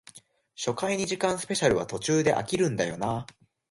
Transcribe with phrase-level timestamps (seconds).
[0.57, 3.27] 初回二時間スペシャルは途中で飽きるんだよなあ